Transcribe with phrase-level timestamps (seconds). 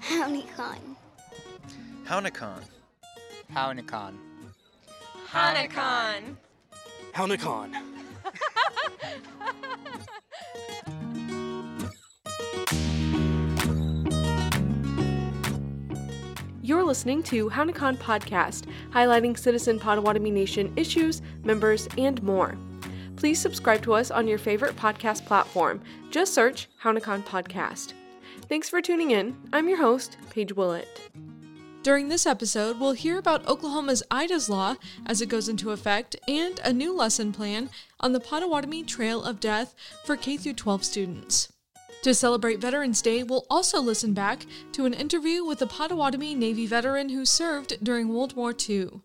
[0.00, 0.96] Hownikan.
[2.04, 2.60] Hownikan.
[3.52, 4.14] Hownikan.
[5.28, 6.36] Hownikan.
[7.14, 7.74] Hownikan.
[16.62, 22.56] You're listening to Hownikan Podcast, highlighting Citizen Potawatomi Nation issues, members, and more.
[23.16, 25.82] Please subscribe to us on your favorite podcast platform.
[26.10, 27.92] Just search Hownikan Podcast.
[28.46, 29.36] Thanks for tuning in.
[29.54, 31.00] I'm your host, Paige Willett.
[31.82, 34.76] During this episode, we'll hear about Oklahoma's Ida's Law
[35.06, 39.40] as it goes into effect and a new lesson plan on the Potawatomi Trail of
[39.40, 41.52] Death for K 12 students.
[42.02, 46.66] To celebrate Veterans Day, we'll also listen back to an interview with a Potawatomi Navy
[46.66, 49.00] veteran who served during World War II.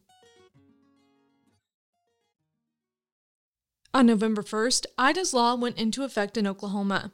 [3.91, 7.11] On November 1st, Ida's Law went into effect in Oklahoma.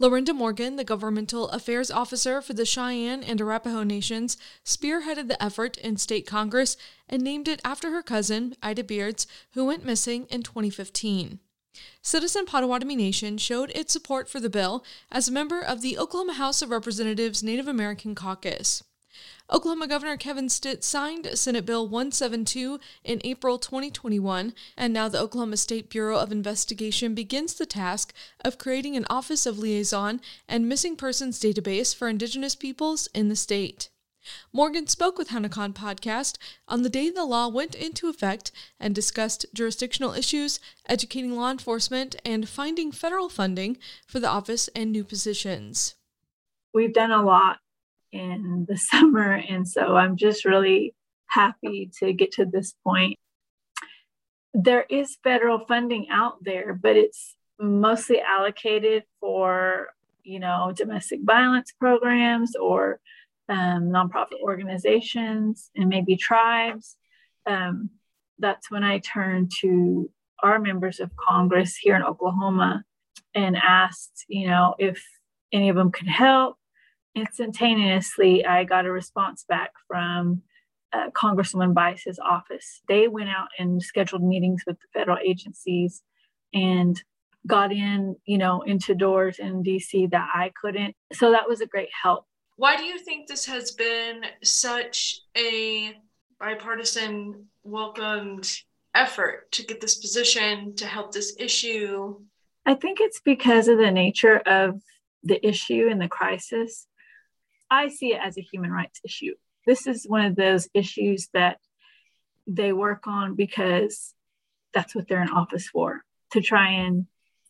[0.00, 5.76] Lorinda Morgan, the governmental affairs officer for the Cheyenne and Arapaho nations, spearheaded the effort
[5.78, 6.76] in state Congress
[7.08, 11.38] and named it after her cousin, Ida Beards, who went missing in 2015.
[12.02, 16.34] Citizen Potawatomi Nation showed its support for the bill as a member of the Oklahoma
[16.34, 18.82] House of Representatives Native American Caucus.
[19.48, 25.56] Oklahoma Governor Kevin Stitt signed Senate Bill 172 in April 2021, and now the Oklahoma
[25.56, 28.12] State Bureau of Investigation begins the task
[28.44, 33.36] of creating an Office of Liaison and Missing Persons database for Indigenous peoples in the
[33.36, 33.88] state.
[34.52, 38.50] Morgan spoke with Hownikan Podcast on the day the law went into effect
[38.80, 44.90] and discussed jurisdictional issues, educating law enforcement, and finding federal funding for the office and
[44.90, 45.94] new positions.
[46.74, 47.60] We've done a lot
[48.12, 50.94] in the summer, and so I'm just really
[51.26, 53.18] happy to get to this point.
[54.54, 59.88] There is federal funding out there, but it's mostly allocated for,
[60.22, 63.00] you know, domestic violence programs or
[63.48, 66.96] um, nonprofit organizations and maybe tribes.
[67.46, 67.90] Um,
[68.38, 70.10] that's when I turned to
[70.42, 72.84] our members of Congress here in Oklahoma
[73.34, 75.02] and asked, you know, if
[75.52, 76.56] any of them could help.
[77.16, 80.42] Instantaneously, I got a response back from
[80.92, 82.82] uh, Congresswoman Bice's office.
[82.88, 86.02] They went out and scheduled meetings with the federal agencies
[86.54, 87.02] and
[87.46, 90.94] got in, you know, into doors in DC that I couldn't.
[91.12, 95.92] So that was a great help why do you think this has been such a
[96.40, 98.50] bipartisan welcomed
[98.94, 102.16] effort to get this position to help this issue?
[102.64, 104.80] I think it's because of the nature of
[105.22, 106.86] the issue and the crisis.
[107.70, 109.34] I see it as a human rights issue.
[109.66, 111.58] This is one of those issues that
[112.46, 114.14] they work on because
[114.72, 117.06] that's what they're in office for to try and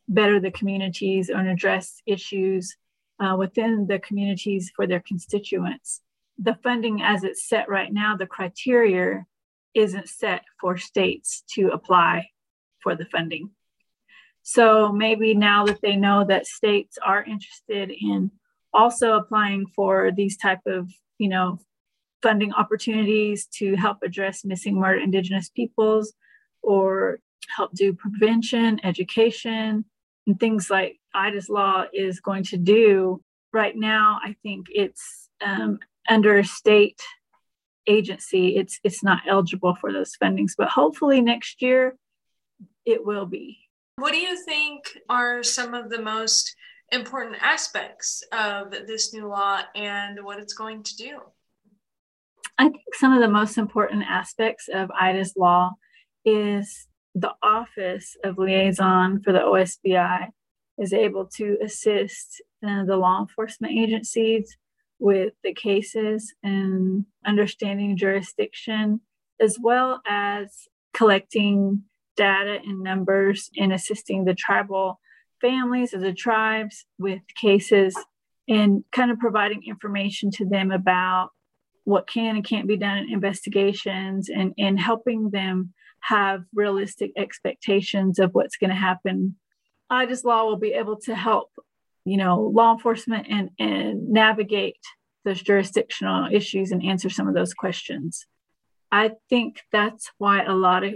[0.09, 2.77] better the communities and address issues
[3.21, 6.01] uh, within the communities for their constituents.
[6.39, 9.27] The funding, as it's set right now, the criteria
[9.75, 12.29] isn't set for states to apply
[12.83, 13.51] for the funding.
[14.43, 18.31] So maybe now that they know that states are interested in
[18.77, 21.59] also applying for these type of, you know,
[22.23, 26.13] funding opportunities to help address missing murdered indigenous peoples
[26.63, 27.21] or
[27.57, 29.85] help do prevention, education,
[30.27, 33.23] and things like Ida's law is going to do
[33.53, 35.79] right now, I think it's um,
[36.09, 37.01] under state
[37.87, 38.57] agency.
[38.57, 41.97] It's it's not eligible for those fundings, but hopefully next year
[42.85, 43.59] it will be.
[43.97, 46.55] What do you think are some of the most
[46.93, 51.19] important aspects of this new law and what it's going to do?
[52.59, 55.73] I think some of the most important aspects of Ida's law
[56.25, 60.29] is the Office of Liaison for the OSBI
[60.79, 64.57] is able to assist uh, the law enforcement agencies
[64.99, 69.01] with the cases and understanding jurisdiction,
[69.41, 71.83] as well as collecting
[72.17, 74.99] data and numbers and assisting the tribal
[75.41, 77.97] families of the tribes with cases
[78.49, 81.31] and kind of providing information to them about
[81.85, 88.19] what can and can't be done in investigations and, and helping them have realistic expectations
[88.19, 89.37] of what's going to happen
[89.89, 91.51] Ida's law will be able to help,
[92.05, 94.79] you know, law enforcement and, and navigate
[95.25, 98.27] those jurisdictional issues and answer some of those questions.
[98.91, 100.95] I think that's why a lot of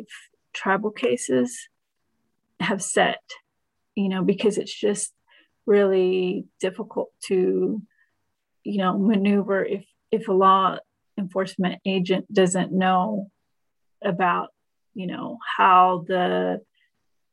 [0.53, 1.69] tribal cases
[2.61, 3.23] have set,
[3.95, 5.13] you know, because it's just
[5.67, 7.83] really difficult to,
[8.65, 10.77] you know, maneuver if if a law
[11.19, 13.31] enforcement agent doesn't know
[14.05, 14.49] about,
[14.95, 16.61] you know, how the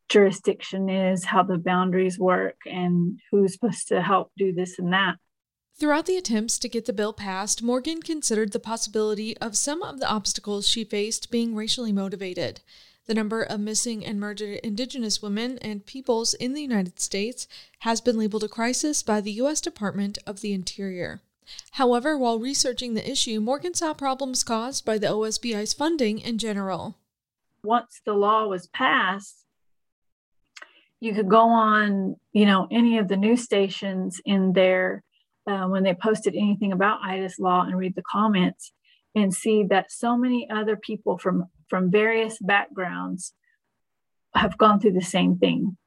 [0.09, 5.15] jurisdiction is, how the boundaries work, and who's supposed to help do this and that.
[5.79, 9.99] Throughout the attempts to get the bill passed, Morgan considered the possibility of some of
[9.99, 12.61] the obstacles she faced being racially motivated.
[13.07, 17.47] The number of missing and murdered Indigenous women and peoples in the United States
[17.79, 19.61] has been labeled a crisis by the U.S.
[19.61, 21.21] Department of the Interior.
[21.71, 26.95] However, while researching the issue, Morgan saw problems caused by the OSBI's funding in general.
[27.63, 29.45] Once the law was passed,
[30.99, 35.01] you could go on, you know, any of the news stations in there
[35.49, 38.73] uh, when they posted anything about Ida's law and read the comments
[39.15, 43.33] and see that so many other people from from various backgrounds
[44.33, 45.77] have gone through the same thing.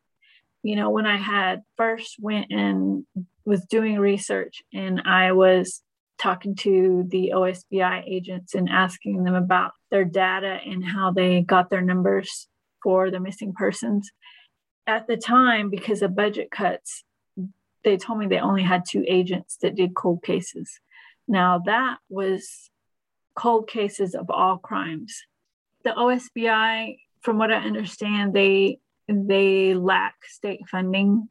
[0.63, 3.07] You know, when I had first went and
[3.45, 5.83] was doing research and I was
[6.19, 11.71] talking to the OSBI agents and asking them about their data and how they got
[11.71, 12.47] their numbers
[12.83, 14.11] for the missing persons.
[14.87, 17.05] At the time, because of budget cuts,
[17.85, 20.81] they told me they only had two agents that did cold cases.
[21.27, 22.71] Now, that was
[23.35, 25.23] cold cases of all crimes
[25.85, 28.79] the OSBI, from what I understand, they
[29.09, 31.29] they lack state funding.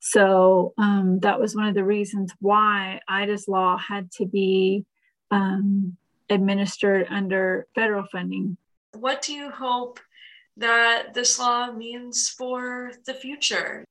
[0.00, 4.84] So um, that was one of the reasons why Ida's law had to be
[5.30, 5.96] um,
[6.28, 8.58] administered under federal funding.
[8.92, 10.00] What do you hope
[10.58, 13.84] that this law means for the future?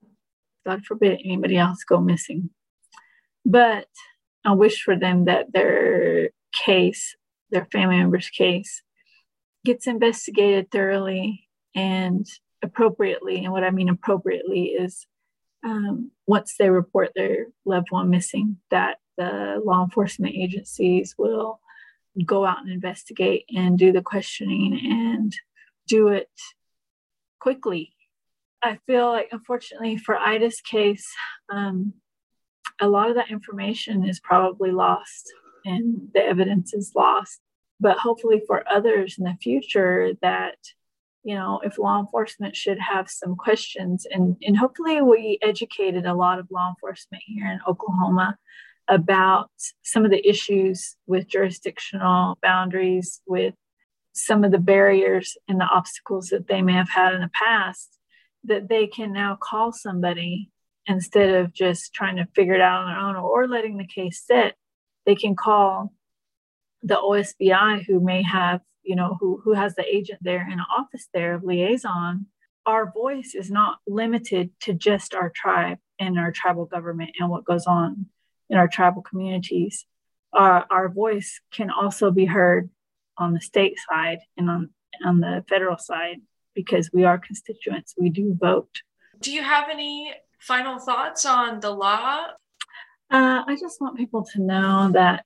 [0.66, 2.52] God forbid anybody else go missing.
[3.46, 3.88] But
[4.46, 7.16] I wish for them that their case,
[7.50, 8.82] their family member's case,
[9.66, 12.28] gets investigated thoroughly and
[12.62, 13.44] appropriately.
[13.44, 15.06] And what I mean appropriately is
[15.64, 21.60] um, once they report their loved one missing, that the law enforcement agencies will
[22.26, 25.34] go out and investigate and do the questioning and
[25.88, 26.30] do it
[27.40, 27.94] quickly.
[28.62, 31.12] I feel like, unfortunately, for Ida's case,
[31.50, 31.94] um,
[32.80, 35.32] a lot of that information is probably lost
[35.66, 37.40] and the evidence is lost
[37.84, 40.56] but hopefully for others in the future that
[41.24, 46.14] you know if law enforcement should have some questions and and hopefully we educated a
[46.14, 48.38] lot of law enforcement here in oklahoma
[48.88, 49.52] about
[49.84, 53.54] some of the issues with jurisdictional boundaries with
[54.14, 57.98] some of the barriers and the obstacles that they may have had in the past
[58.44, 60.50] that they can now call somebody
[60.86, 64.22] instead of just trying to figure it out on their own or letting the case
[64.26, 64.56] sit.
[65.06, 65.94] They can call
[66.84, 70.66] the OSBI who may have, you know, who, who has the agent there in an
[70.78, 72.28] office there of liaison,
[72.66, 77.46] our voice is not limited to just our tribe and our tribal government and what
[77.46, 78.08] goes on
[78.50, 79.86] in our tribal communities.
[80.34, 82.70] Uh, our voice can also be heard
[83.18, 84.70] on the state side and on,
[85.06, 86.22] on the federal side
[86.54, 87.94] because we are constituents.
[87.98, 88.82] We do vote.
[89.22, 92.26] Do you have any final thoughts on the law?
[93.12, 95.26] Uh, I just want people to know that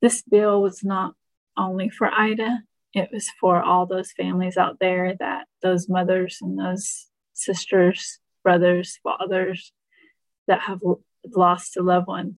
[0.00, 1.14] this bill was not
[1.56, 2.62] only for Ida,
[2.94, 8.98] it was for all those families out there that those mothers and those sisters, brothers,
[9.02, 9.72] fathers
[10.46, 10.80] that have
[11.34, 12.38] lost a loved one.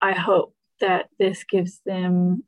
[0.00, 2.44] I hope that this gives them,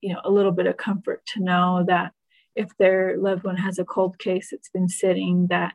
[0.00, 2.12] you know, a little bit of comfort to know that
[2.54, 5.74] if their loved one has a cold case that's been sitting, that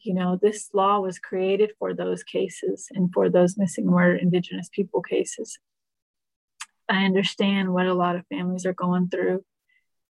[0.00, 4.68] you know this law was created for those cases and for those missing murdered indigenous
[4.72, 5.58] people cases
[6.88, 9.44] I understand what a lot of families are going through.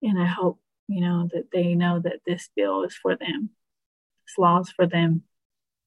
[0.03, 3.51] And I hope, you know, that they know that this bill is for them.
[4.27, 5.25] This law is for them.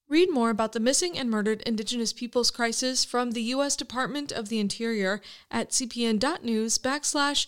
[0.09, 3.77] Read more about the missing and murdered Indigenous peoples crisis from the U.S.
[3.77, 7.47] Department of the Interior at cpn.news backslash.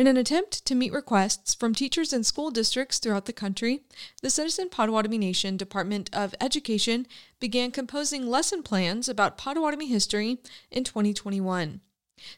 [0.00, 3.82] In an attempt to meet requests from teachers and school districts throughout the country,
[4.22, 7.06] the Citizen Potawatomi Nation Department of Education
[7.38, 10.38] began composing lesson plans about Potawatomi history
[10.70, 11.82] in 2021.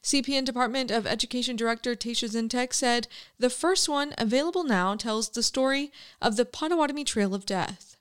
[0.02, 3.07] CPN Department of Education Director Tesia Zientek said
[3.38, 7.97] the first one, available now, tells the story of the Potawatomi Trail of Death.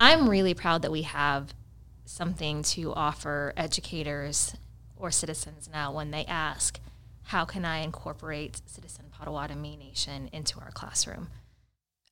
[0.00, 1.54] I'm really proud that we have
[2.04, 4.56] something to offer educators
[4.96, 6.80] or citizens now when they ask,
[7.24, 11.28] How can I incorporate citizen Potawatomi Nation into our classroom.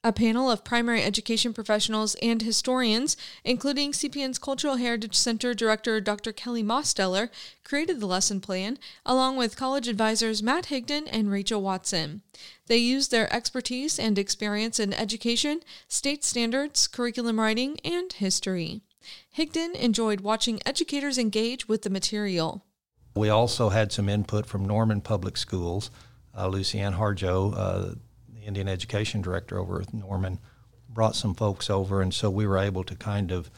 [0.05, 6.33] A panel of primary education professionals and historians, including CPN's Cultural Heritage Center Director Dr.
[6.33, 7.29] Kelly Mosteller,
[7.63, 12.23] created the lesson plan, along with college advisors Matt Higdon and Rachel Watson.
[12.67, 18.81] They used their expertise and experience in education, state standards, curriculum writing, and history.
[19.37, 22.65] Higdon enjoyed watching educators engage with the material.
[23.15, 25.91] We also had some input from Norman Public Schools
[26.35, 27.95] uh, Lucianne Harjo, uh,
[28.33, 30.39] the Indian Education Director over at Norman,
[30.89, 33.51] brought some folks over, and so we were able to kind of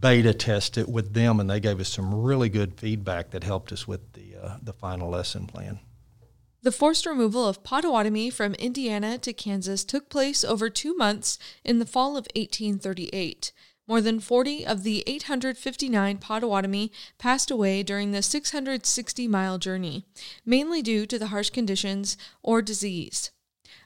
[0.00, 3.72] beta test it with them, and they gave us some really good feedback that helped
[3.72, 5.80] us with the uh, the final lesson plan.
[6.62, 11.78] The forced removal of Potawatomi from Indiana to Kansas took place over two months in
[11.78, 13.52] the fall of 1838.
[13.88, 20.04] More than 40 of the 859 Potawatomi passed away during the 660 mile journey,
[20.44, 23.30] mainly due to the harsh conditions or disease.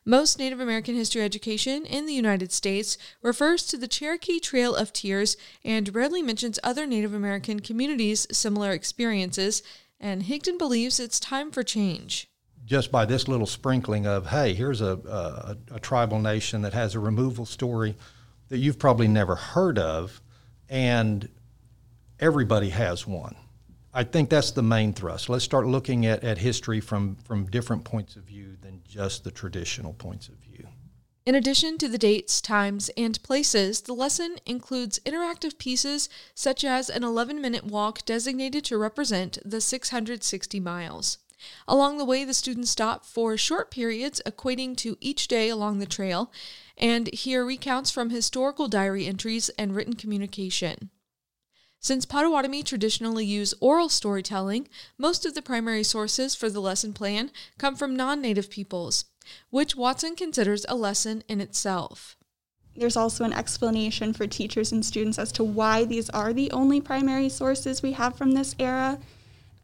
[0.05, 4.93] Most Native American history education in the United States refers to the Cherokee Trail of
[4.93, 9.63] Tears and rarely mentions other Native American communities' similar experiences,
[10.01, 12.27] and Higdon believes it's time for change.
[12.65, 16.97] Just by this little sprinkling of, hey, here's a, a, a tribal nation that has
[16.97, 17.95] a removal story
[18.53, 20.21] that you've probably never heard of,
[20.69, 21.27] and
[22.21, 23.35] everybody has one.
[23.95, 25.31] I think that's the main thrust.
[25.31, 29.31] Let's start looking at, at history from, from different points of view than just the
[29.31, 30.69] traditional points of view.
[31.25, 36.91] In addition to the dates, times, and places, the lesson includes interactive pieces such as
[36.91, 41.17] an 11 minute walk designated to represent the 660 miles.
[41.67, 45.87] Along the way, the students stop for short periods equating to each day along the
[45.87, 46.31] trail
[46.77, 50.91] and here recounts from historical diary entries and written communication.
[51.81, 57.33] Since Potawatomi traditionally use oral storytelling, most of the primary sources for the lesson plan
[57.59, 59.07] come from non native peoples,
[59.51, 62.17] which Watson considers a lesson in itself.
[62.77, 66.81] There's also an explanation for teachers and students as to why these are the only
[66.81, 68.99] primary sources we have from this era.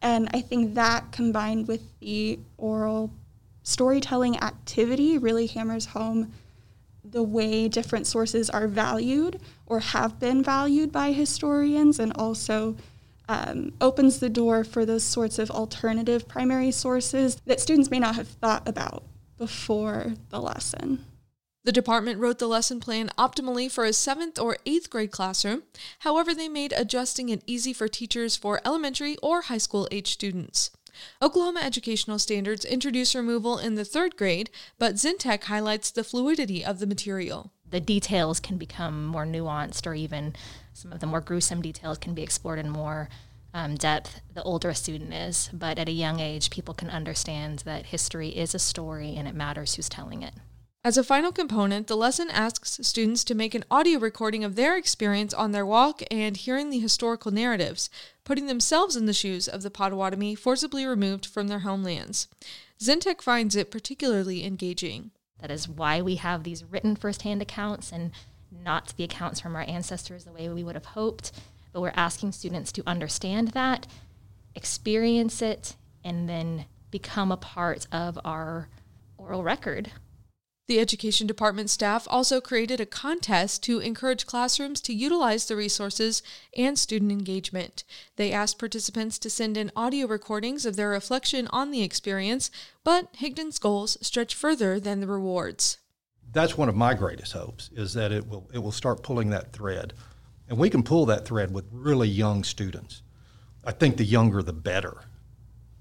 [0.02, 3.12] And I think that combined with the oral
[3.62, 6.32] storytelling activity really hammers home
[7.10, 12.76] the way different sources are valued or have been valued by historians and also
[13.28, 18.14] um, opens the door for those sorts of alternative primary sources that students may not
[18.14, 19.04] have thought about
[19.36, 21.04] before the lesson.
[21.64, 25.64] The department wrote the lesson plan optimally for a 7th or 8th grade classroom.
[25.98, 30.70] However, they made adjusting it easy for teachers for elementary or high school age students.
[31.20, 36.78] Oklahoma educational standards introduce removal in the third grade, but Zientek highlights the fluidity of
[36.78, 37.52] the material.
[37.70, 40.34] The details can become more nuanced, or even
[40.72, 43.08] some of the more gruesome details can be explored in more
[43.54, 45.50] um, depth the older a student is.
[45.52, 49.34] But at a young age, people can understand that history is a story and it
[49.34, 50.34] matters who's telling it.
[50.84, 54.76] As a final component, the lesson asks students to make an audio recording of their
[54.76, 57.90] experience on their walk and hearing the historical narratives,
[58.22, 62.28] putting themselves in the shoes of the Potawatomi forcibly removed from their homelands.
[62.80, 65.10] Zientek finds it particularly engaging.
[65.40, 68.12] That is why we have these written firsthand accounts and
[68.52, 71.32] not the accounts from our ancestors the way we would have hoped.
[71.72, 73.88] But we're asking students to understand that,
[74.54, 78.68] experience it, and then become a part of our
[79.18, 79.90] oral record
[80.68, 86.22] the Education Department staff also created a contest to encourage classrooms to utilize the resources
[86.54, 87.84] and student engagement.
[88.16, 92.50] They asked participants to send in audio recordings of their reflection on the experience,
[92.84, 95.78] but Higdon's goals stretch further than the rewards.
[96.30, 99.54] That's one of my greatest hopes is that it will it will start pulling that
[99.54, 99.94] thread.
[100.50, 103.02] And we can pull that thread with really young students.
[103.64, 104.98] I think the younger the better.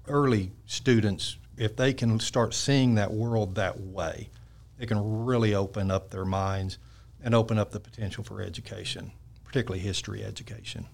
[0.06, 4.30] Early students if they can start seeing that world that way,
[4.78, 6.78] it can really open up their minds
[7.22, 9.12] and open up the potential for education,
[9.44, 10.86] particularly history education.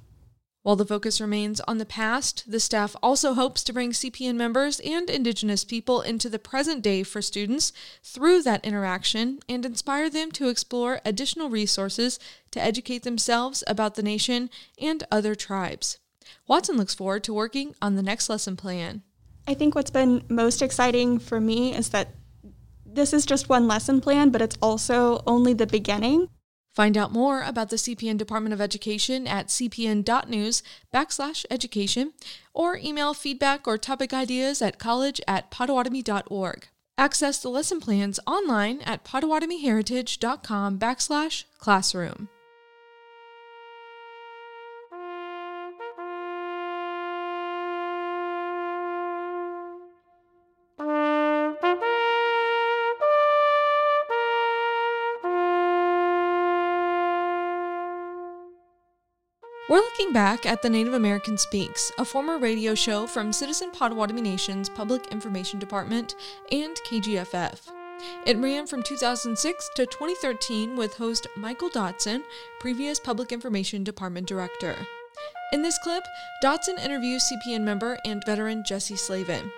[0.65, 4.81] While the focus remains on the past, the staff also hopes to bring CPN members
[4.81, 7.71] and Indigenous people into the present day for students
[8.03, 12.19] through that interaction and inspire them to explore additional resources
[12.51, 14.49] to educate themselves about the nation
[14.81, 15.99] and other tribes.
[16.49, 19.03] Watson looks forward to working on the next lesson plan.
[19.47, 22.15] I think what's been most exciting for me is that
[22.95, 26.29] this is just one lesson plan, but it's also only the beginning.
[26.75, 32.13] Find out more about the CPN Department of Education at cpn.news backslash education
[32.53, 36.69] or email feedback or topic ideas at college at potawatomi.org.
[36.99, 42.29] Access the lesson plans online at potawatomiHeritage.com backslash classroom.
[59.75, 64.21] We're looking back at the Native American Speaks, a former radio show from Citizen Potawatomi
[64.21, 66.15] Nation's Public Information Department
[66.53, 67.73] and KGFF.
[68.25, 72.23] It ran from 2006 to 2013 with host Michael Dotson,
[72.61, 74.77] previous Public Information Department Director.
[75.53, 76.05] In this clip,
[76.41, 79.51] Dotson interviews CPN member and veteran Jesse Slavin.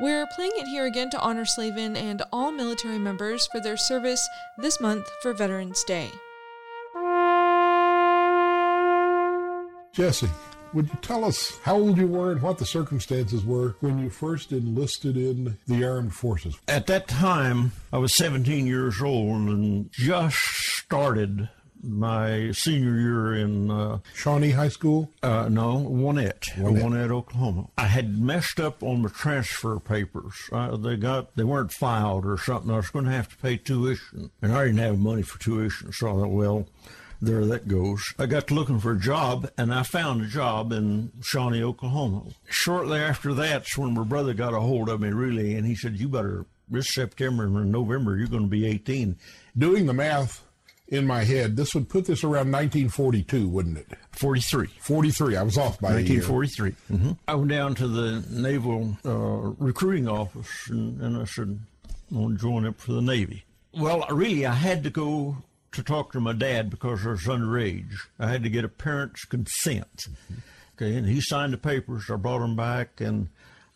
[0.00, 4.28] We're playing it here again to honor Slavin and all military members for their service
[4.58, 6.10] this month for Veterans Day.
[9.92, 10.28] Jesse,
[10.72, 14.08] would you tell us how old you were and what the circumstances were when you
[14.08, 16.56] first enlisted in the armed forces?
[16.68, 21.48] At that time, I was 17 years old and just started
[21.82, 25.10] my senior year in uh, Shawnee High School?
[25.22, 27.68] Uh, no, Wanette, Wanette, Oklahoma.
[27.78, 30.34] I had messed up on the transfer papers.
[30.52, 32.70] Uh, they got they weren't filed or something.
[32.70, 35.92] I was going to have to pay tuition, and I didn't have money for tuition.
[35.92, 36.66] So I thought, well,
[37.20, 38.02] there that goes.
[38.18, 42.24] I got to looking for a job, and I found a job in Shawnee, Oklahoma.
[42.48, 45.98] Shortly after that's when my brother got a hold of me, really, and he said,
[45.98, 49.16] "You better." This September and November, you're going to be 18.
[49.58, 50.44] Doing the math
[50.90, 53.88] in my head, this would put this around 1942, wouldn't it?
[54.12, 54.68] 43.
[54.78, 55.36] 43.
[55.36, 56.70] I was off by 1943.
[56.70, 57.10] Mm-hmm.
[57.26, 61.58] I went down to the Naval uh, recruiting office and, and I said,
[61.88, 63.44] I want to join up for the Navy.
[63.72, 65.36] Well, really, I had to go
[65.80, 67.94] to talk to my dad because I was underage.
[68.18, 70.04] I had to get a parent's consent.
[70.08, 70.34] Mm-hmm.
[70.76, 72.10] Okay, and he signed the papers.
[72.10, 73.28] I brought them back, and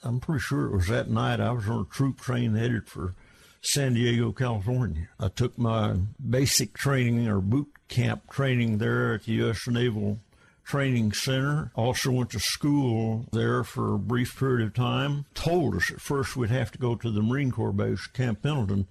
[0.03, 3.15] I'm pretty sure it was that night I was on a troop train headed for
[3.63, 5.09] San Diego, California.
[5.19, 5.97] I took my
[6.29, 9.67] basic training or boot camp training there at the U.S.
[9.67, 10.19] Naval
[10.65, 11.71] Training Center.
[11.75, 15.27] Also went to school there for a brief period of time.
[15.35, 18.87] Told us at first we'd have to go to the Marine Corps base, Camp Pendleton,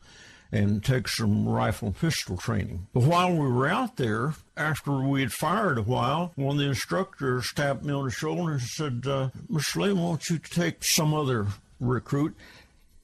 [0.53, 2.85] and take some rifle and pistol training.
[2.93, 6.67] But while we were out there, after we had fired a while, one of the
[6.67, 9.77] instructors tapped me on the shoulder and said, uh, Mr.
[9.77, 11.47] Lee, why don't you take some other
[11.79, 12.35] recruit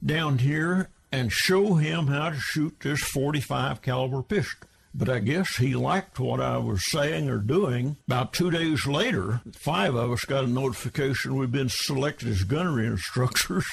[0.06, 4.70] down here and show him how to shoot this 45 caliber pistol.
[4.94, 7.98] But I guess he liked what I was saying or doing.
[8.08, 12.88] About two days later, five of us got a notification we'd been selected as gunnery
[12.88, 13.66] instructors,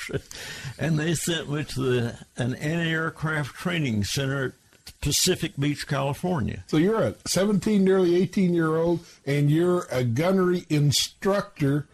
[0.78, 4.52] and they sent me to the, an anti-aircraft training center at
[5.00, 6.64] Pacific Beach, California.
[6.68, 11.86] So you're a 17, nearly 18 year old, and you're a gunnery instructor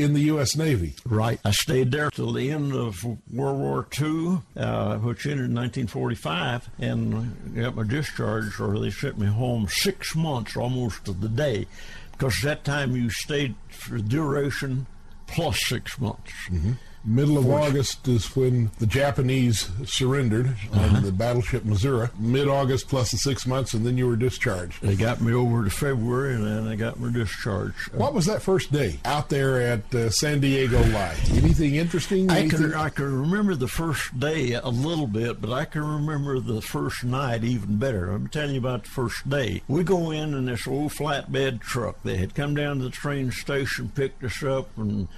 [0.00, 0.56] in the U.S.
[0.56, 0.94] Navy.
[1.04, 1.38] Right.
[1.44, 6.70] I stayed there till the end of World War II, uh, which ended in 1945,
[6.78, 11.66] and got my discharge, or they sent me home six months almost to the day,
[12.12, 14.86] because that time you stayed for duration
[15.26, 16.32] plus six months.
[16.48, 16.72] Mm-hmm.
[17.04, 20.96] Middle of August is when the Japanese surrendered uh-huh.
[20.96, 22.08] on the battleship Missouri.
[22.18, 24.82] Mid August plus the six months, and then you were discharged.
[24.82, 27.94] They got me over to February, and then they got me discharged.
[27.94, 31.18] What was that first day out there at uh, San Diego Light?
[31.30, 32.30] Anything interesting?
[32.30, 36.38] I can I can remember the first day a little bit, but I can remember
[36.38, 38.12] the first night even better.
[38.12, 39.62] Let me tell you about the first day.
[39.68, 42.02] We go in in this old flatbed truck.
[42.02, 45.08] They had come down to the train station, picked us up, and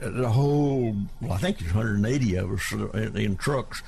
[0.00, 3.82] the whole, well, I think there's 180 of us in, in trucks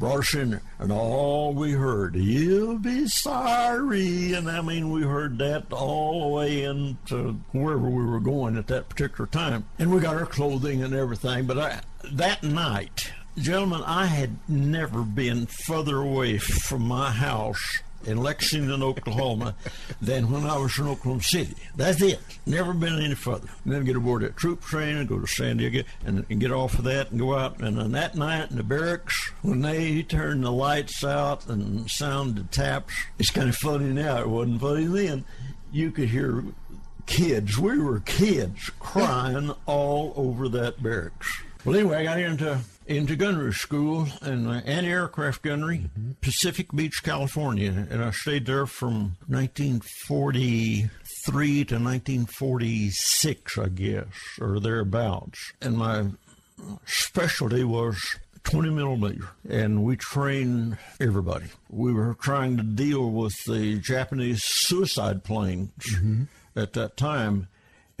[0.00, 4.32] brought us in there, and all we heard, you'll be sorry.
[4.32, 8.66] And I mean, we heard that all the way into wherever we were going at
[8.68, 9.66] that particular time.
[9.78, 11.46] And we got our clothing and everything.
[11.46, 11.80] But I,
[12.12, 19.54] that night, gentlemen, I had never been further away from my house in Lexington, Oklahoma,
[20.00, 21.54] than when I was in Oklahoma City.
[21.76, 22.20] That's it.
[22.46, 23.48] Never been any further.
[23.64, 26.52] And then get aboard that troop train and go to San Diego and, and get
[26.52, 27.60] off of that and go out.
[27.60, 32.50] And then that night in the barracks, when they turned the lights out and sounded
[32.50, 34.20] taps, it's kind of funny now.
[34.20, 35.24] It wasn't funny then.
[35.72, 36.44] You could hear
[37.06, 41.42] kids, we were kids, crying all over that barracks.
[41.64, 42.58] Well, anyway, I got into
[42.90, 46.10] into gunnery school in uh, anti-aircraft gunnery, mm-hmm.
[46.20, 54.06] Pacific Beach, California, and I stayed there from 1943 to 1946, I guess,
[54.40, 55.52] or thereabouts.
[55.60, 56.06] And my
[56.84, 57.96] specialty was
[58.42, 61.46] 20 millimeter, and we trained everybody.
[61.68, 66.24] We were trying to deal with the Japanese suicide planes mm-hmm.
[66.56, 67.46] at that time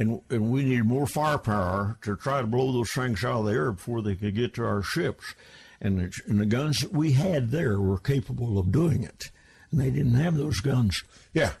[0.00, 3.52] and, and we needed more firepower to try to blow those things out of the
[3.52, 5.34] air before they could get to our ships.
[5.78, 9.30] And the, and the guns that we had there were capable of doing it.
[9.70, 11.04] And they didn't have those guns.
[11.34, 11.52] Yeah.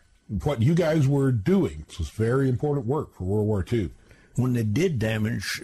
[0.42, 3.90] What you guys were doing was very important work for World War II.
[4.36, 5.60] When they did damage,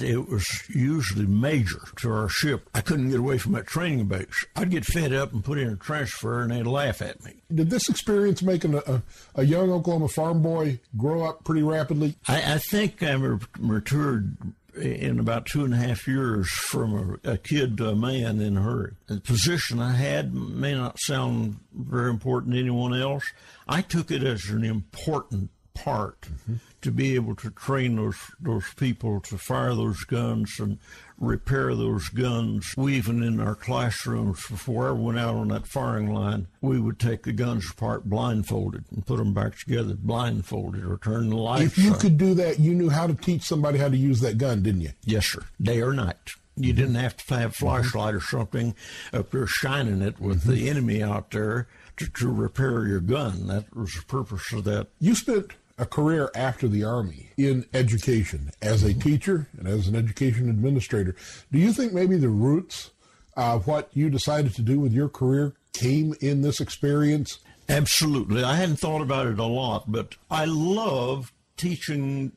[0.00, 2.68] it was usually major to our ship.
[2.74, 4.44] I couldn't get away from that training base.
[4.54, 7.42] I'd get fed up and put in a transfer, and they'd laugh at me.
[7.52, 9.02] Did this experience make a, a,
[9.34, 12.16] a young Oklahoma farm boy grow up pretty rapidly?
[12.28, 13.16] I, I think I
[13.58, 14.36] matured
[14.74, 18.56] in about two and a half years from a, a, kid to a man in
[18.56, 18.92] a hurry.
[19.06, 23.24] The position I had may not sound very important to anyone else.
[23.68, 25.50] I took it as an important
[25.82, 26.54] part mm-hmm.
[26.80, 30.78] to be able to train those those people to fire those guns and
[31.18, 32.74] repair those guns.
[32.76, 37.22] We even in our classrooms before went out on that firing line, we would take
[37.22, 41.64] the guns apart blindfolded and put them back together blindfolded or turn the lights.
[41.64, 41.98] If you on.
[41.98, 44.82] could do that, you knew how to teach somebody how to use that gun, didn't
[44.82, 44.90] you?
[45.04, 45.42] Yes, sir.
[45.60, 46.16] Day or night.
[46.56, 47.64] You didn't have to have Mm-hmm.
[47.66, 48.74] flashlight or something
[49.12, 51.66] up there shining it with the enemy out there
[51.96, 53.46] to, to repair your gun.
[53.46, 54.88] That was the purpose of that.
[55.00, 59.96] You spent a career after the Army in education as a teacher and as an
[59.96, 61.14] education administrator.
[61.50, 62.90] Do you think maybe the roots
[63.36, 67.38] of what you decided to do with your career came in this experience?
[67.68, 68.42] Absolutely.
[68.42, 72.32] I hadn't thought about it a lot, but I love teaching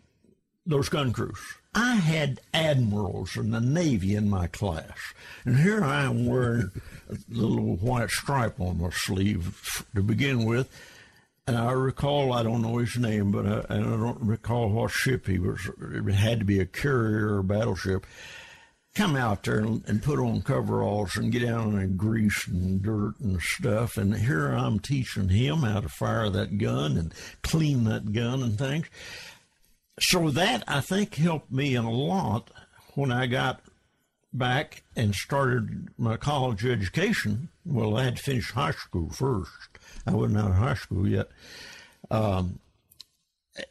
[0.65, 1.39] those gun crews.
[1.73, 4.97] I had admirals in the Navy in my class,
[5.43, 6.71] and here I am wearing
[7.09, 10.69] a little white stripe on my sleeve to begin with.
[11.47, 14.89] And I recall, I don't know his name, but I, and I don't recall what
[14.89, 15.69] ship he was.
[15.79, 18.07] It had to be a carrier or a battleship.
[18.95, 23.19] Come out there and, and put on coveralls and get down in grease and dirt
[23.19, 23.95] and stuff.
[23.97, 28.57] And here I'm teaching him how to fire that gun and clean that gun and
[28.57, 28.87] things.
[29.99, 32.49] So that I think helped me a lot
[32.95, 33.61] when I got
[34.37, 37.49] back and started my college education.
[37.65, 39.51] Well, I had to finish high school first.
[40.05, 41.29] I wasn't out of high school yet.
[42.11, 42.59] Um,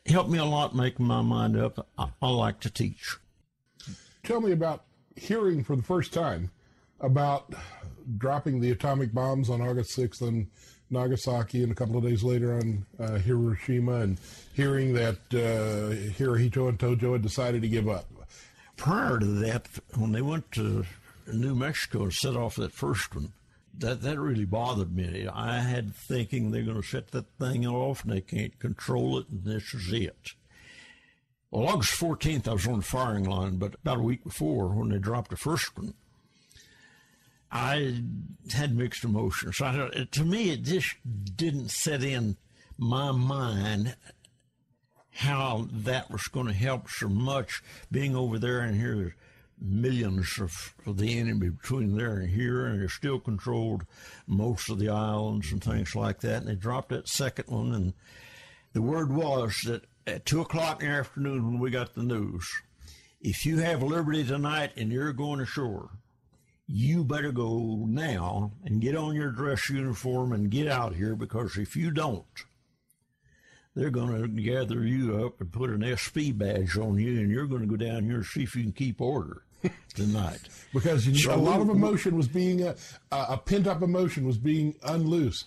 [0.06, 1.86] helped me a lot making my mind up.
[1.98, 3.16] I, I like to teach.
[4.22, 4.84] Tell me about
[5.16, 6.50] hearing for the first time
[7.00, 7.54] about
[8.18, 10.48] dropping the atomic bombs on August 6th on
[10.90, 14.18] Nagasaki and a couple of days later on uh, Hiroshima and
[14.54, 18.06] hearing that uh, Hirohito and Tojo had decided to give up.
[18.76, 20.84] Prior to that, when they went to
[21.32, 23.32] New Mexico and set off that first one,
[23.78, 25.26] that, that really bothered me.
[25.32, 29.28] I had thinking they're going to set that thing off and they can't control it
[29.28, 30.32] and this is it.
[31.50, 34.88] Well, August 14th, I was on the firing line, but about a week before, when
[34.88, 35.94] they dropped the first one,
[37.50, 38.02] I
[38.52, 39.60] had mixed emotions.
[39.60, 40.96] I, to me, it just
[41.36, 42.36] didn't set in
[42.76, 43.94] my mind
[45.14, 49.14] how that was going to help so much being over there and here
[49.60, 53.84] millions of, of the enemy between there and here and they still controlled
[54.26, 56.38] most of the islands and things like that.
[56.38, 57.94] And they dropped that second one and
[58.72, 62.46] the word was that at two o'clock in the afternoon when we got the news
[63.20, 65.88] if you have liberty tonight and you're going ashore
[66.66, 71.56] you better go now and get on your dress uniform and get out here because
[71.56, 72.44] if you don't
[73.74, 77.46] they're going to gather you up and put an SP badge on you, and you're
[77.46, 79.42] going to go down here and see if you can keep order
[79.94, 80.40] tonight.
[80.72, 82.74] because you, So a lot of emotion was being uh,
[83.10, 85.44] a pent up emotion was being unloosed.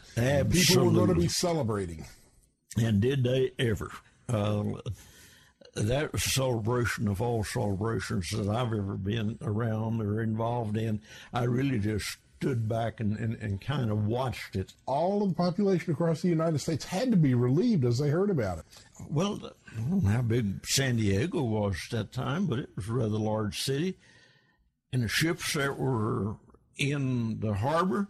[0.52, 2.06] People were going to be celebrating.
[2.78, 3.92] And did they ever?
[4.30, 4.64] Uh,
[5.76, 11.00] that was a celebration of all celebrations that I've ever been around or involved in.
[11.34, 14.74] I really just stood back and, and, and kind of watched it.
[14.86, 18.30] All of the population across the United States had to be relieved as they heard
[18.30, 18.66] about it.
[19.10, 19.40] Well,
[19.72, 22.94] I don't know how big San Diego was at that time, but it was a
[22.94, 23.98] rather large city.
[24.94, 26.36] And the ships that were
[26.78, 28.08] in the harbor,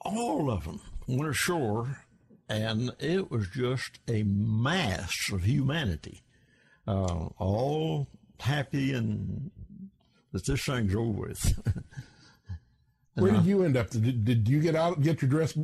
[0.00, 2.04] all of them went ashore,
[2.48, 6.22] and it was just a mass of humanity,
[6.88, 8.08] uh, all
[8.40, 9.50] happy and
[10.32, 11.74] that this thing's over with.
[13.14, 13.48] Where did uh-huh.
[13.48, 13.90] you end up?
[13.90, 15.58] Did, did you get out, get your dress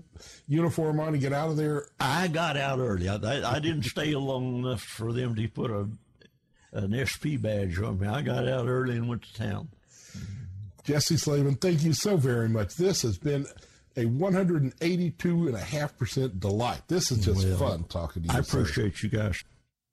[0.49, 1.87] uniform on, and get out of there?
[2.01, 3.09] I got out early.
[3.09, 5.89] I, I, I didn't stay long enough for them to put a
[6.73, 8.07] an SP badge on me.
[8.07, 9.69] I got out early and went to town.
[10.85, 12.77] Jesse Slavin, thank you so very much.
[12.77, 13.45] This has been
[13.97, 16.83] a 182.5% delight.
[16.87, 18.35] This is just Well, fun talking to you.
[18.39, 18.61] I sir.
[18.61, 19.43] appreciate you guys.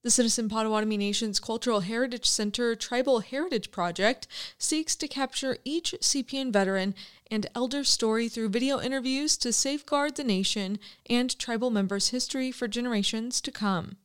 [0.03, 6.51] The Citizen Potawatomi Nation's Cultural Heritage Center Tribal Heritage Project seeks to capture each CPN
[6.51, 6.93] veteran
[7.31, 10.77] and elder story through video interviews to safeguard the nation
[11.09, 13.95] and tribal members' history for generations to come.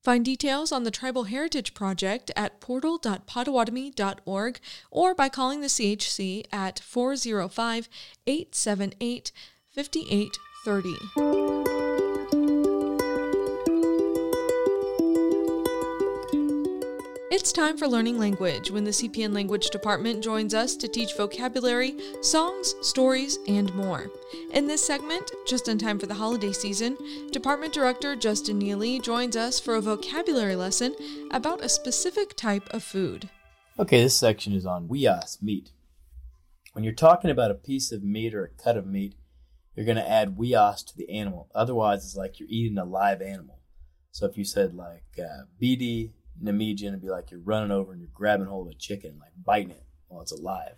[0.00, 4.60] Find details on the Tribal Heritage Project at portal.potawatomi.org
[4.92, 7.88] or by calling the CHC at 405
[8.28, 9.32] 878
[9.74, 11.81] 5830.
[17.32, 21.94] It's time for learning language when the CPN Language Department joins us to teach vocabulary,
[22.20, 24.10] songs, stories, and more.
[24.52, 26.94] In this segment, just in time for the holiday season,
[27.30, 30.94] Department Director Justin Neely joins us for a vocabulary lesson
[31.30, 33.30] about a specific type of food.
[33.78, 35.70] Okay, this section is on weas, meat.
[36.74, 39.14] When you're talking about a piece of meat or a cut of meat,
[39.74, 41.48] you're going to add weas to the animal.
[41.54, 43.58] Otherwise, it's like you're eating a live animal.
[44.10, 45.44] So if you said like uh,
[46.40, 49.32] Namijian, it'd be like you're running over and you're grabbing hold of a chicken, like
[49.44, 50.76] biting it while it's alive.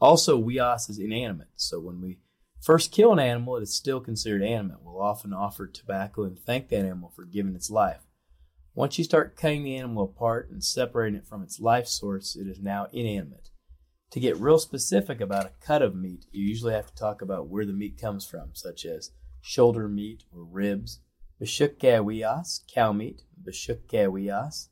[0.00, 1.48] Also, wias is inanimate.
[1.56, 2.18] So when we
[2.60, 4.78] first kill an animal, it is still considered animate.
[4.82, 8.06] We'll often offer tobacco and thank that animal for giving its life.
[8.74, 12.46] Once you start cutting the animal apart and separating it from its life source, it
[12.46, 13.50] is now inanimate.
[14.12, 17.48] To get real specific about a cut of meat, you usually have to talk about
[17.48, 19.10] where the meat comes from, such as
[19.42, 21.00] shoulder meat or ribs,
[21.40, 24.68] bishukkawias, cow meat, bishukkawias.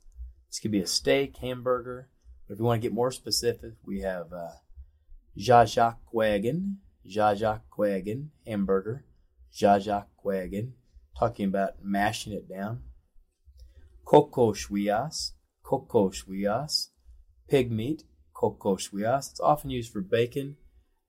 [0.48, 2.08] This could be a steak, hamburger,
[2.46, 4.52] but if you want to get more specific, we have uh,
[5.36, 6.76] jajakwagen,
[7.06, 9.04] jajakwagen, hamburger,
[9.54, 10.72] jajakwagen,
[11.18, 12.82] talking about mashing it down.
[14.06, 15.32] Kokoshwias,
[15.64, 16.88] kokoshwias,
[17.48, 19.30] pig meat, kokoshwias.
[19.30, 20.56] It's often used for bacon,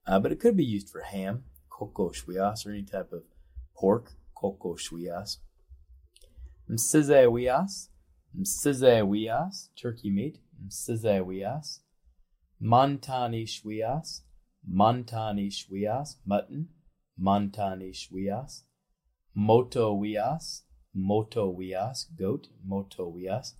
[0.06, 3.22] uh, but it could be used for ham, kokoshwias, or any type of
[3.76, 5.38] pork, kokoshwias.
[6.68, 7.90] Msizewias,
[8.34, 11.82] msizewias, turkey meat, msizewias.
[12.60, 14.24] Montani shwias,
[14.62, 16.68] montani shwias, mutton,
[17.16, 18.64] montani shwias.
[19.34, 23.54] Moto wias, moto wias, goat, moto wias.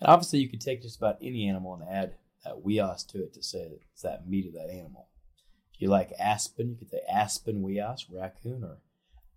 [0.00, 3.34] And obviously, you could take just about any animal and add that wias to it
[3.34, 5.08] to say that it's that meat of that animal.
[5.74, 8.78] If you like aspen, you could say aspen wias, raccoon, or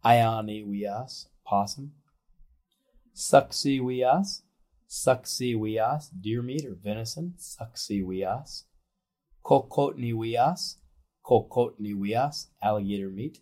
[0.05, 1.93] ioni wias, possum.
[3.17, 4.43] Suxi wias,
[6.21, 7.33] deer meat or venison,
[8.05, 8.65] wias,
[9.43, 10.75] kokotni wias,
[12.61, 13.39] alligator meat,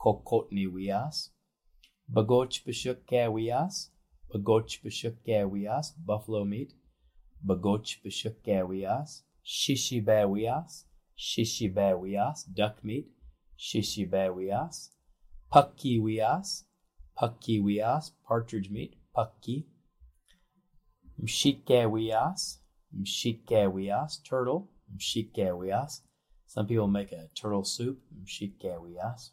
[0.00, 1.28] kokotni wias.
[2.12, 3.90] Bagoch bashukkawias,
[4.34, 6.72] bagoch bashukkawias, buffalo meat,
[7.46, 10.82] bagoch bashukkawias, shishibawias,
[11.16, 13.06] shishibawias, duck meat,
[13.56, 14.88] shishibawias,
[15.54, 16.64] puckiwias,
[17.16, 19.66] puckiwias, partridge meat, pucki,
[21.22, 22.58] mshikawias,
[22.98, 26.00] mshikawias, turtle, mshikawias.
[26.46, 29.30] Some people make a turtle soup, mshikawias.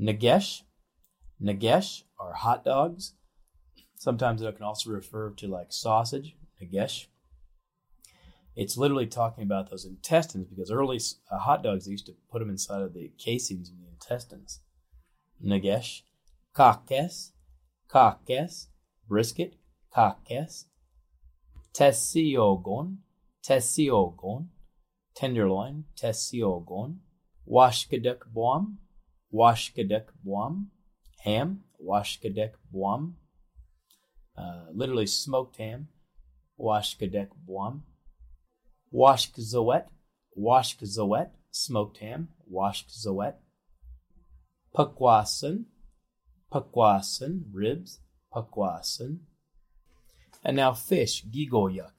[0.00, 0.62] Nagesh,
[1.42, 3.14] Nagesh are hot dogs.
[3.96, 7.06] Sometimes it can also refer to like sausage, nagesh.
[8.54, 12.40] It's literally talking about those intestines because early uh, hot dogs they used to put
[12.40, 14.60] them inside of the casings in the intestines.
[15.44, 16.02] Nagesh,
[16.54, 17.31] kakes,
[17.92, 18.68] kakes,
[19.08, 19.54] brisket,
[19.94, 20.66] kakes,
[21.74, 22.98] tessiogon,
[23.46, 24.48] tessiogon,
[25.14, 26.98] tenderloin, tessiogon,
[27.46, 28.78] washkaduk boam,
[29.32, 30.70] washkaduk boam,
[31.20, 33.16] ham, washkadek boam,
[34.36, 35.88] uh, literally smoked ham,
[36.58, 37.82] washkadek boam,
[38.92, 39.86] washkzowet,
[40.38, 43.34] washkzowet, smoked ham, washkzowet,
[44.74, 45.64] pukwasan,
[46.52, 48.00] pukwasan, ribs,
[48.34, 49.18] pukwasan.
[50.44, 51.92] And now fish, gigoyuk.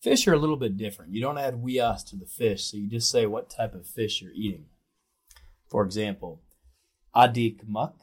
[0.00, 1.12] Fish are a little bit different.
[1.12, 4.20] You don't add wias to the fish, so you just say what type of fish
[4.20, 4.66] you're eating.
[5.70, 6.42] For example,
[7.16, 7.96] adik muck,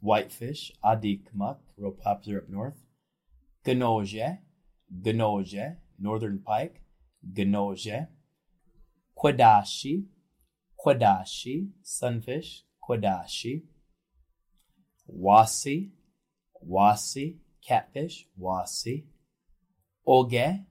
[0.00, 2.84] whitefish, adik muck, real popular up north.
[3.64, 4.38] Ganoje,
[5.02, 6.82] ganoje, northern pike,
[7.34, 8.06] ganoje.
[9.16, 10.04] Kwadashi,
[10.78, 13.62] kwadashi, sunfish, kwadashi.
[15.08, 15.90] Wasi,
[16.66, 19.06] wasi, catfish, wasi.
[20.06, 20.64] Oge,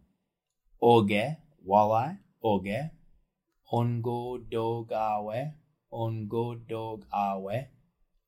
[0.82, 2.92] oge, walleye, oge.
[3.72, 5.54] Ongo dog dogawe,
[5.92, 7.68] ongo dog dogawe.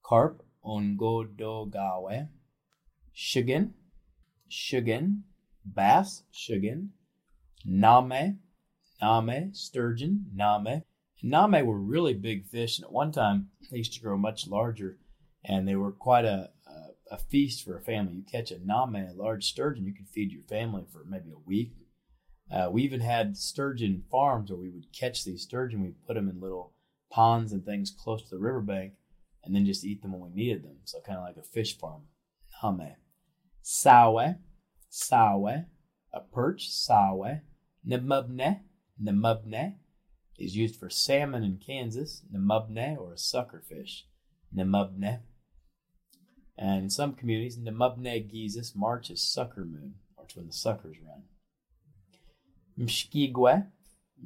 [0.03, 2.27] Carp, ongo dog dogawe.
[3.15, 3.71] Shigan,
[4.49, 5.21] shigan.
[5.65, 6.89] Bass, shigan.
[7.65, 8.39] Name,
[9.01, 10.83] name, sturgeon, name.
[11.21, 14.98] Name were really big fish, and at one time they used to grow much larger,
[15.43, 18.13] and they were quite a, a, a feast for a family.
[18.13, 21.47] You catch a name, a large sturgeon, you could feed your family for maybe a
[21.47, 21.73] week.
[22.51, 26.29] Uh, we even had sturgeon farms where we would catch these sturgeon, we put them
[26.29, 26.73] in little
[27.11, 28.93] ponds and things close to the riverbank,
[29.43, 30.77] and then just eat them when we needed them.
[30.83, 32.03] So kind of like a fish farm.
[32.61, 32.95] Name.
[33.61, 34.33] Sawe,
[34.89, 35.63] sawe,
[36.13, 37.39] a perch, sawe.
[37.87, 38.61] Namubne,
[39.01, 39.75] namubne
[40.37, 44.07] is used for salmon in Kansas, namubne, or a sucker fish,
[44.55, 45.19] namubne.
[46.57, 50.97] And in some communities, namubne gizus, March is sucker moon, or it's when the suckers
[51.05, 51.23] run.
[52.77, 53.67] Mshkigwe,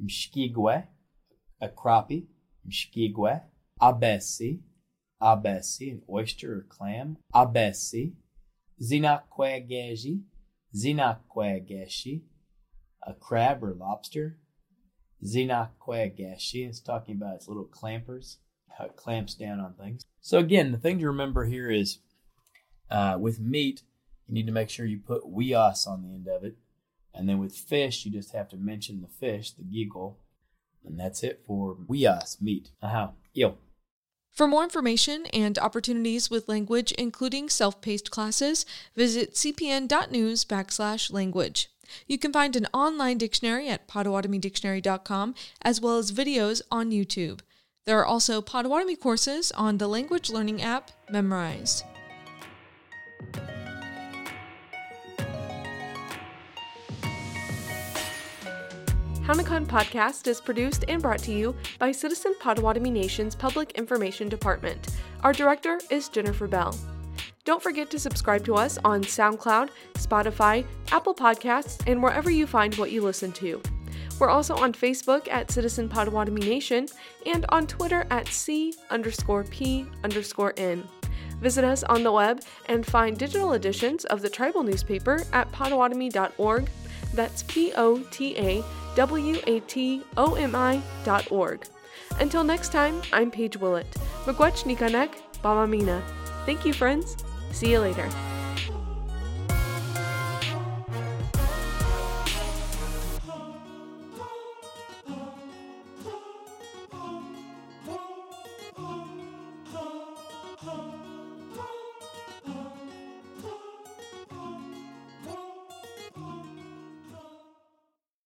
[0.02, 0.86] mshkigwe,
[1.60, 2.26] a crappie,
[2.68, 3.42] mshkigwe.
[3.80, 4.60] Abesi,
[5.20, 7.18] abesi, an oyster or clam.
[7.34, 8.14] Abesi.
[8.80, 10.22] Zinakwegeji,
[10.74, 12.22] zinakwegeshi,
[13.02, 14.38] a crab or lobster.
[15.24, 18.38] Zinakwegeshi is talking about its little clampers,
[18.78, 20.04] how it clamps down on things.
[20.20, 21.98] So again, the thing to remember here is
[22.90, 23.82] Uh, with meat,
[24.26, 26.56] you need to make sure you put weos on the end of it.
[27.14, 30.18] And then with fish, you just have to mention the fish, the giggle.
[30.84, 32.72] And that's it for weos, meat.
[32.82, 33.56] Aha, yo.
[34.30, 41.70] For more information and opportunities with language, including self-paced classes, visit cpn.news backslash language.
[42.06, 47.40] You can find an online dictionary at potawatomi.dictionary.com as well as videos on YouTube.
[47.86, 51.82] There are also Potawatomi courses on the language learning app Memrise.
[59.26, 64.88] Hownikan podcast is produced and brought to you by Citizen Potawatomi Nation's Public Information Department.
[65.22, 66.74] Our director is Jennifer Bell.
[67.44, 72.74] Don't forget to subscribe to us on SoundCloud, Spotify, Apple Podcasts, and wherever you find
[72.76, 73.60] what you listen to.
[74.18, 76.86] We're also on Facebook at Citizen Potawatomi Nation
[77.26, 80.86] and on Twitter at C underscore P underscore N.
[81.40, 86.70] Visit us on the web and find digital editions of the tribal newspaper at potawatomi.org.
[87.12, 91.66] That's P O T A W A T O M I dot org.
[92.20, 93.90] Until next time, I'm Paige Willett.
[94.24, 95.10] Miigwech Nikanek,
[95.42, 96.02] Bamamina.
[96.46, 97.16] Thank you, friends.
[97.52, 98.08] See you later.